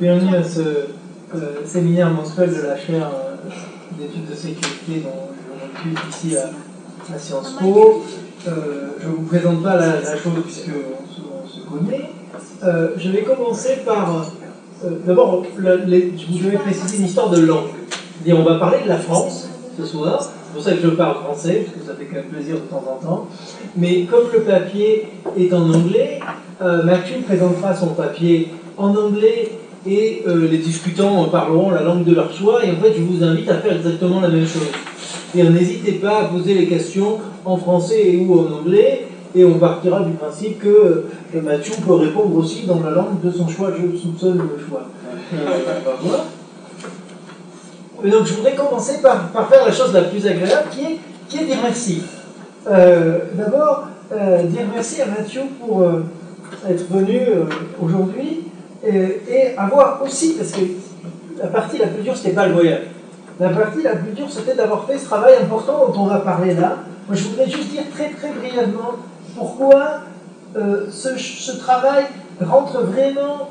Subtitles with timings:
[0.00, 3.36] bienvenue à ce euh, séminaire mensuel de la chaire euh,
[3.98, 5.28] d'études de sécurité dont
[5.84, 8.02] je m'occupe ici à, Sciences Po.
[8.48, 8.52] Euh,
[9.00, 12.10] je ne vous présente pas la, chose puisqu'on se, se connaît.
[12.96, 14.26] Je vais commencer par.
[15.06, 17.68] D'abord, je vous avais précisé une histoire de langue.
[17.90, 19.48] C'est-à-dire, on va parler de la France
[19.78, 20.20] ce soir.
[20.22, 22.60] C'est pour ça que je parle français, parce que ça fait quand même plaisir de
[22.60, 23.28] temps en temps.
[23.76, 25.08] Mais comme le papier
[25.38, 26.20] est en anglais,
[26.60, 29.52] Mathieu présentera son papier en anglais
[29.86, 32.64] et euh, les discutants parleront la langue de leur choix.
[32.64, 34.68] Et en fait, je vous invite à faire exactement la même chose.
[35.36, 39.06] Et n'hésitez pas à poser les questions en français et ou en anglais.
[39.34, 40.68] Et on partira du principe que
[41.34, 43.70] euh, Mathieu peut répondre aussi dans la langue de son choix.
[43.72, 44.88] Je soupçonne le choix.
[45.34, 45.36] Euh,
[46.02, 46.26] voir.
[48.04, 50.98] Et donc, je voudrais commencer par, par faire la chose la plus agréable qui est,
[51.28, 52.02] qui est dire merci.
[52.70, 56.04] Euh, D'abord, euh, dire merci à Mathieu pour euh,
[56.68, 57.44] être venu euh,
[57.82, 58.44] aujourd'hui
[58.86, 60.60] et, et avoir aussi, parce que
[61.40, 62.82] la partie la plus dure, c'était pas le voyage.
[63.40, 66.54] La partie la plus dure, c'était d'avoir fait ce travail important dont on va parler
[66.54, 66.78] là.
[67.08, 68.92] Moi, je voudrais juste dire très très brièvement
[69.36, 70.00] pourquoi
[70.56, 72.04] euh, ce, travail
[72.40, 73.50] rentre vraiment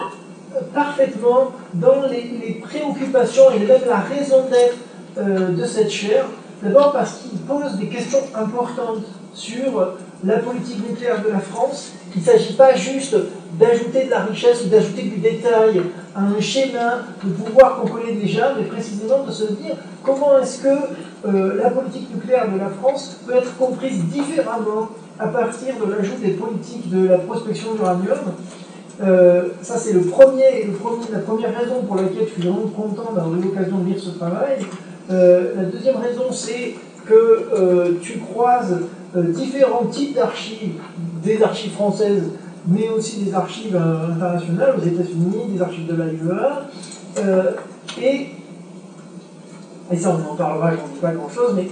[0.00, 4.76] euh, parfaitement dans les, les préoccupations et même la raison d'être
[5.18, 6.24] euh, de cette chaire.
[6.62, 9.04] D'abord parce qu'il pose des questions importantes
[9.36, 11.92] sur la politique nucléaire de la France.
[12.14, 13.14] Il ne s'agit pas juste
[13.58, 15.82] d'ajouter de la richesse ou d'ajouter du détail
[16.14, 20.62] à un schéma de pouvoir qu'on connaît déjà, mais précisément de se dire comment est-ce
[20.62, 20.68] que
[21.26, 26.16] euh, la politique nucléaire de la France peut être comprise différemment à partir de l'ajout
[26.22, 28.18] des politiques de la prospection d'uranium.
[29.02, 33.78] Euh, ça, c'est la première raison pour laquelle je suis vraiment content d'avoir eu l'occasion
[33.78, 34.58] de lire ce travail.
[35.10, 36.74] Euh, la deuxième raison, c'est
[37.06, 38.80] que tu croises
[39.22, 40.80] différents types d'archives,
[41.22, 42.24] des archives françaises,
[42.66, 46.68] mais aussi des archives euh, internationales aux États-Unis, des archives de l'AIEA.
[47.18, 47.52] Euh,
[48.02, 48.26] et,
[49.92, 51.68] et ça, on en parlera, je n'en dis pas grand-chose, mais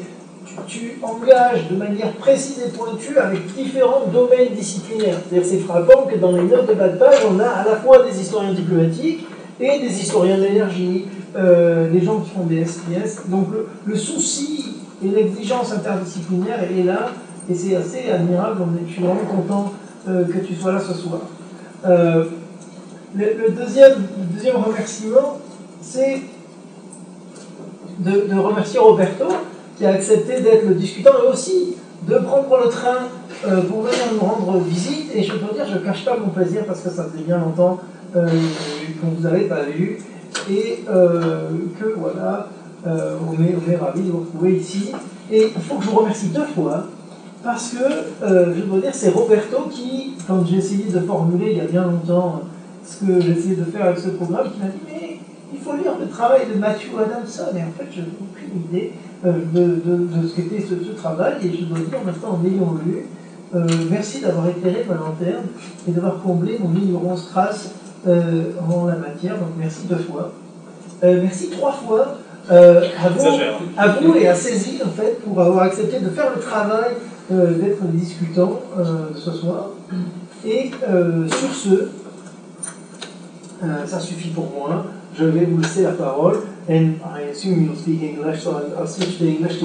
[0.67, 5.19] tu, engages de manière précise et pointue avec différents domaines disciplinaires.
[5.29, 7.77] C'est-à-dire, c'est frappant que dans les notes de bas de page, on a à la
[7.77, 9.27] fois des historiens diplomatiques
[9.61, 13.29] et des historiens de l'énergie, euh, des gens qui font des STS.
[13.29, 13.49] Donc,
[13.85, 17.11] le, souci et l'exigence interdisciplinaire, est là,
[17.49, 18.63] et c'est assez admirable.
[18.87, 19.73] Je suis vraiment content
[20.09, 21.21] euh, que tu sois là ce soir.
[21.87, 22.25] Euh,
[23.15, 25.39] le, deuxième, le deuxième remerciement,
[25.81, 26.23] c'est
[27.99, 29.27] de, remercier Roberto
[29.77, 31.77] qui a accepté d'être le discutant et aussi
[32.09, 33.09] de prendre le train
[33.47, 35.11] euh, pour venir nous rendre visite.
[35.15, 37.39] Et je dois dire, je ne cache pas mon plaisir parce que ça faisait bien
[37.39, 37.81] longtemps
[38.13, 39.99] qu'on ne vous avait pas vu
[40.49, 42.49] et que voilà,
[42.87, 44.93] on est ravis de vous retrouver ici.
[45.31, 46.87] Et il faut que je vous remercie deux fois
[47.45, 51.59] parce que euh, je dois dire, c'est Roberto qui, quand j'ai essayé de formuler il
[51.59, 52.41] y a bien longtemps
[52.85, 55.19] ce que j'essayais de faire avec ce programme, qui m'a dit Mais
[55.53, 57.45] il faut lire le travail de Matthew Adamson.
[57.57, 58.93] Et en fait, je n'ai aucune idée
[59.25, 61.35] euh, de, de- de ce qu'était ce, ce travail.
[61.43, 63.07] Et je dois dire maintenant, en ayant lu,
[63.55, 65.45] euh, merci d'avoir éclairé ma lanterne
[65.89, 67.31] et d'avoir comblé mon ignorance
[68.07, 69.35] euh, en la matière.
[69.39, 70.33] Donc merci deux fois.
[71.03, 72.17] Euh, merci trois fois
[72.51, 73.55] euh, à, vous, Exagère.
[73.79, 76.91] à vous et à Cécile en fait pour avoir accepté de faire le travail
[77.33, 79.71] euh, d'être discutant euh, ce soir.
[80.45, 81.89] Et euh, sur ce,
[83.87, 84.85] ça suffit pour moi.
[85.17, 86.41] Je vais vous laisser la parole.
[86.69, 88.87] And I assume you'll speak English, so I'll,
[89.23, 89.61] English.